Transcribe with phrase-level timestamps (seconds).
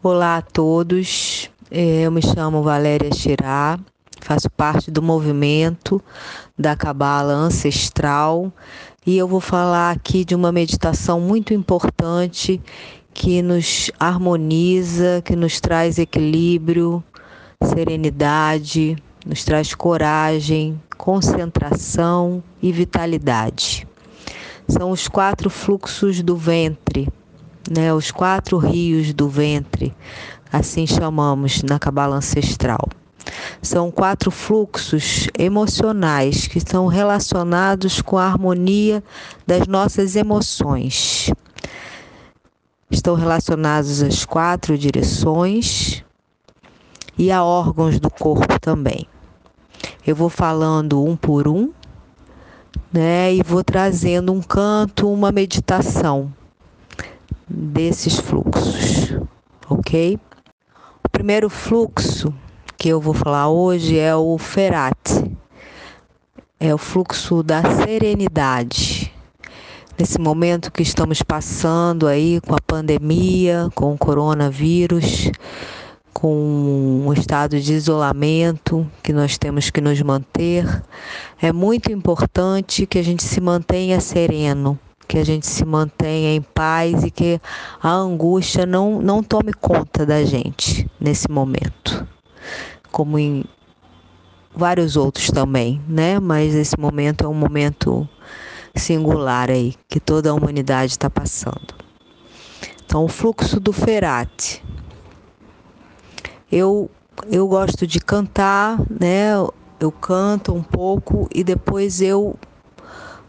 [0.00, 3.76] Olá a todos, é, eu me chamo Valéria Chirá,
[4.20, 6.00] faço parte do movimento
[6.56, 8.52] da Cabala Ancestral
[9.04, 12.62] e eu vou falar aqui de uma meditação muito importante
[13.12, 17.02] que nos harmoniza, que nos traz equilíbrio,
[17.64, 18.96] serenidade,
[19.26, 23.84] nos traz coragem, concentração e vitalidade.
[24.68, 27.08] São os quatro fluxos do ventre,
[27.68, 27.92] né?
[27.92, 29.94] Os quatro rios do ventre,
[30.52, 32.88] assim chamamos na cabala ancestral.
[33.60, 39.02] São quatro fluxos emocionais que estão relacionados com a harmonia
[39.46, 41.30] das nossas emoções.
[42.90, 46.02] Estão relacionados às quatro direções
[47.18, 49.06] e a órgãos do corpo também.
[50.06, 51.70] Eu vou falando um por um,
[52.90, 53.34] né?
[53.34, 56.32] E vou trazendo um canto, uma meditação
[57.58, 59.18] desses fluxos,
[59.68, 60.16] ok?
[61.04, 62.32] O primeiro fluxo
[62.76, 64.96] que eu vou falar hoje é o Ferat,
[66.60, 69.12] é o fluxo da serenidade.
[69.98, 75.32] Nesse momento que estamos passando aí com a pandemia, com o coronavírus,
[76.12, 80.64] com o estado de isolamento que nós temos que nos manter,
[81.42, 86.42] é muito importante que a gente se mantenha sereno, que a gente se mantenha em
[86.42, 87.40] paz e que
[87.82, 92.06] a angústia não, não tome conta da gente nesse momento,
[92.92, 93.42] como em
[94.54, 96.20] vários outros também, né?
[96.20, 98.06] Mas esse momento é um momento
[98.76, 101.74] singular aí que toda a humanidade está passando.
[102.84, 104.62] Então, o fluxo do Ferati.
[106.50, 106.90] Eu
[107.30, 109.32] eu gosto de cantar, né?
[109.80, 112.36] Eu canto um pouco e depois eu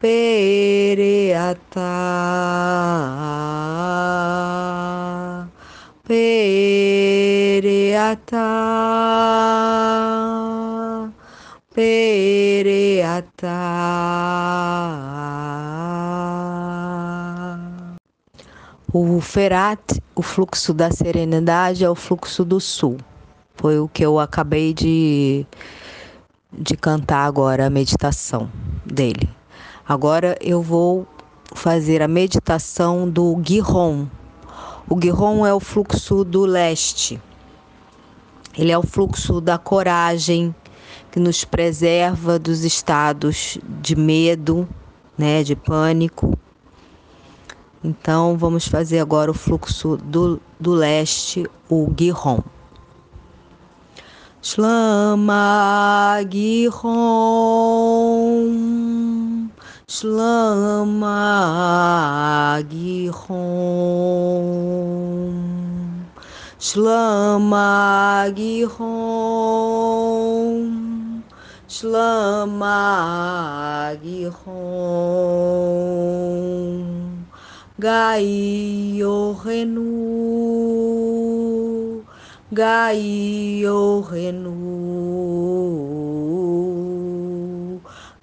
[0.00, 0.67] Pereata
[1.38, 1.78] Pereata
[11.72, 12.98] Pereata
[18.92, 19.78] O Ferat,
[20.16, 22.96] o fluxo da serenidade é o fluxo do sul.
[23.54, 25.46] Foi o que eu acabei de,
[26.52, 28.50] de cantar agora, a meditação
[28.84, 29.28] dele.
[29.86, 31.06] Agora eu vou
[31.54, 34.06] fazer a meditação do Gihon.
[34.88, 37.20] O Gihon é o fluxo do leste.
[38.56, 40.54] Ele é o fluxo da coragem
[41.10, 44.68] que nos preserva dos estados de medo,
[45.16, 46.38] né, de pânico.
[47.82, 52.40] Então vamos fazer agora o fluxo do, do leste, o Gihon.
[54.42, 56.88] Shlama Gihon.
[59.88, 61.16] Shlama
[62.68, 63.48] Gihom
[71.66, 72.68] Shlama
[74.04, 74.58] Gihom
[77.80, 79.88] Gaio Renu,
[82.52, 84.58] Gaio Renu,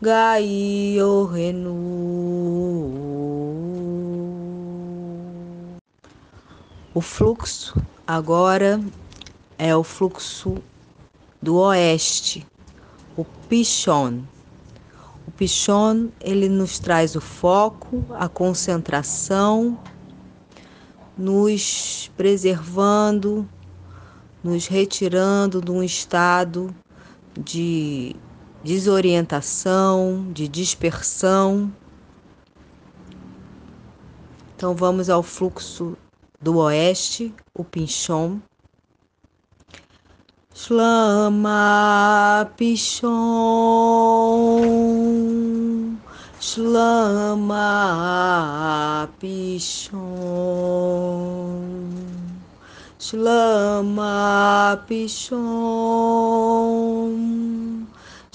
[0.00, 1.74] Renu, Gaio Renu.
[6.94, 8.80] O fluxo agora
[9.58, 10.56] é o fluxo
[11.40, 12.46] do oeste,
[13.16, 14.22] o Pichon,
[15.38, 19.78] Pichon, ele nos traz o foco, a concentração,
[21.16, 23.48] nos preservando,
[24.42, 26.74] nos retirando de um estado
[27.38, 28.16] de
[28.62, 31.72] desorientação, de dispersão.
[34.56, 35.96] Então vamos ao fluxo
[36.40, 38.40] do oeste, o Pinchon.
[40.60, 43.06] Shlama Pichon,
[46.40, 47.68] Shlama
[49.20, 50.00] Pichon,
[52.98, 55.38] Shlama Pichon,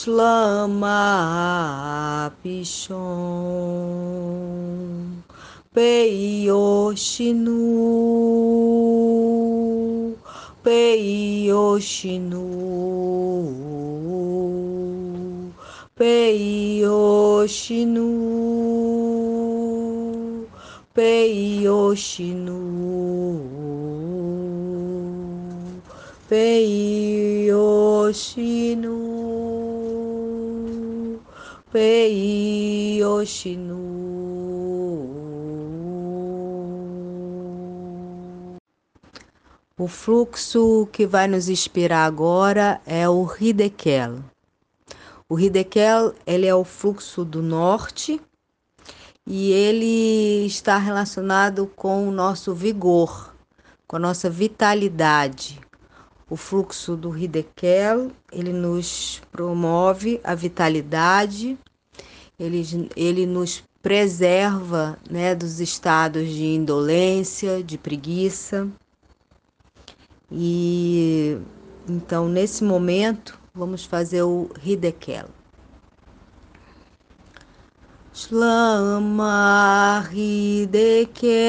[0.00, 1.02] Shlama
[2.42, 2.96] Pichon,
[5.74, 7.60] Peioshinu.
[10.62, 12.44] Peioshinu,
[15.96, 18.08] Peioshinu,
[20.94, 22.60] Peioshinu,
[26.28, 29.09] Peioshinu,
[31.72, 33.30] Peioshinu.
[39.78, 44.18] O fluxo que vai nos inspirar agora é o Hidekel.
[45.28, 48.20] O Hidekel ele é o fluxo do norte
[49.24, 53.32] e ele está relacionado com o nosso vigor,
[53.86, 55.60] com a nossa vitalidade.
[56.30, 61.58] O fluxo do Hidekel ele nos promove a vitalidade,
[62.38, 68.68] ele, ele nos preserva né, dos estados de indolência, de preguiça.
[70.30, 71.36] E
[71.88, 75.26] então nesse momento vamos fazer o Hidekel.
[78.14, 81.40] Shlama Hidekel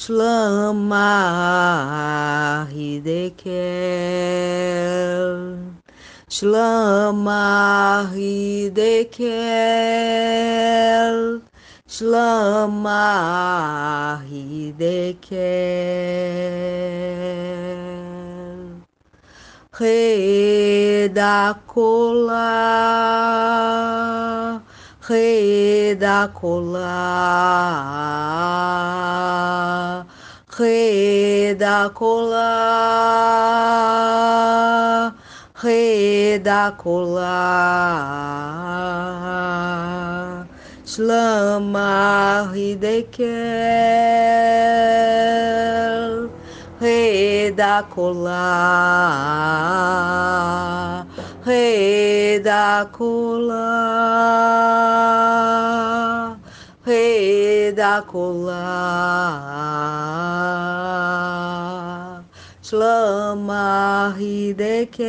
[0.00, 1.12] Shlama
[2.72, 3.52] Hidekel
[6.26, 9.28] Shlama Hidekel
[11.86, 13.04] Shlama
[14.24, 15.60] Hidekel
[19.76, 21.20] Redacola
[25.06, 26.96] Redacola
[30.60, 32.52] Redacola
[35.62, 37.40] Redacola
[40.84, 43.30] Shlama Hidekel
[46.78, 48.44] Redacola
[51.46, 53.00] Redacola
[56.90, 58.66] Redacola
[62.66, 65.04] Shlama Hidekel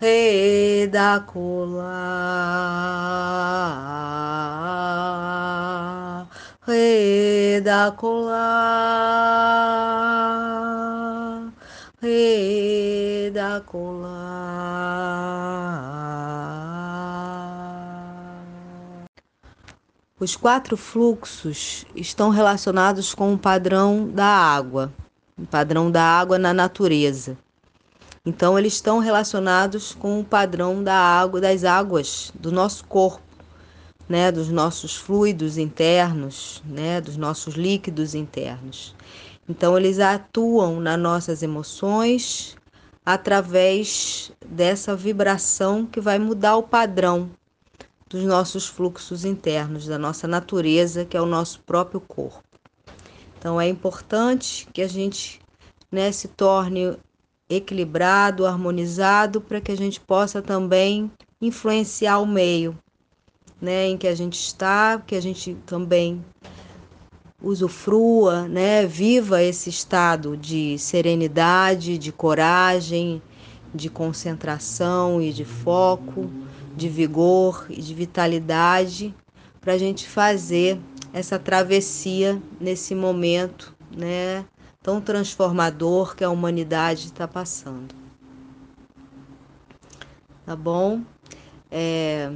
[0.00, 1.98] Redacola
[6.68, 8.46] Redacola
[12.00, 13.50] Redacola
[20.20, 24.92] Os quatro fluxos estão relacionados com o padrão da água,
[25.38, 27.38] o padrão da água na natureza.
[28.26, 33.22] Então, eles estão relacionados com o padrão da água, das águas do nosso corpo,
[34.06, 38.94] né, dos nossos fluidos internos, né, dos nossos líquidos internos.
[39.48, 42.58] Então, eles atuam nas nossas emoções
[43.06, 47.30] através dessa vibração que vai mudar o padrão
[48.10, 52.42] dos nossos fluxos internos, da nossa natureza, que é o nosso próprio corpo.
[53.38, 55.40] Então, é importante que a gente
[55.90, 56.98] né, se torne
[57.48, 62.76] equilibrado, harmonizado, para que a gente possa também influenciar o meio
[63.60, 66.24] né, em que a gente está, que a gente também
[67.42, 73.22] usufrua, né, viva esse estado de serenidade, de coragem,
[73.74, 76.30] de concentração e de foco,
[76.76, 79.14] de vigor e de vitalidade,
[79.60, 80.80] para a gente fazer
[81.12, 84.44] essa travessia nesse momento, né,
[84.82, 87.94] tão transformador que a humanidade está passando.
[90.46, 91.02] Tá bom?
[91.70, 92.32] É,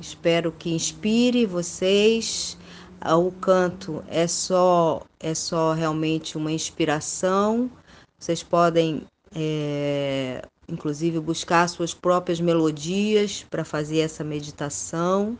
[0.00, 2.56] espero que inspire vocês.
[3.04, 7.70] O canto é só é só realmente uma inspiração.
[8.18, 9.02] Vocês podem
[9.34, 15.38] é, inclusive buscar suas próprias melodias para fazer essa meditação,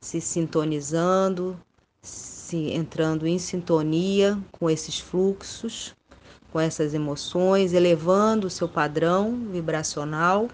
[0.00, 1.58] se sintonizando,
[2.02, 5.94] se entrando em sintonia com esses fluxos,
[6.52, 10.48] com essas emoções, elevando o seu padrão vibracional.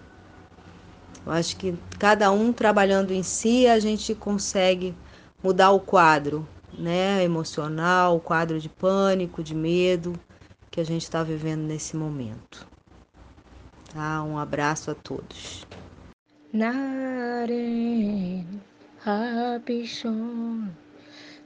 [1.26, 4.94] Eu acho que cada um trabalhando em si, a gente consegue
[5.42, 10.18] mudar o quadro, né, emocional, o quadro de pânico, de medo
[10.70, 12.69] que a gente está vivendo nesse momento.
[13.92, 14.22] Tá?
[14.22, 15.66] Um abraço a todos.
[16.52, 18.44] Naren
[19.04, 20.68] Habishon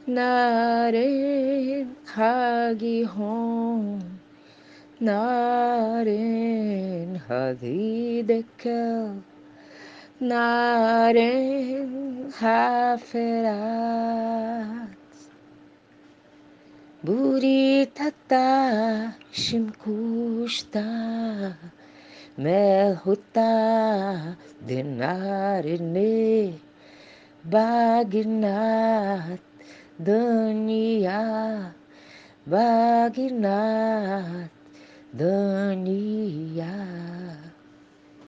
[0.07, 3.99] Naren Hagihon
[5.01, 9.23] Naren Hadidekel
[10.21, 13.79] Naren Haferat
[17.05, 20.85] Buritata Shimkushta
[22.35, 23.55] Melhuta
[24.59, 26.59] Denarine
[27.47, 29.39] Baginat
[29.95, 31.23] Dania
[35.15, 36.75] Dania